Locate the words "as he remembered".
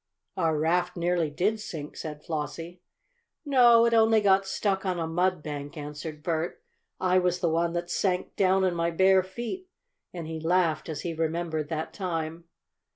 10.89-11.69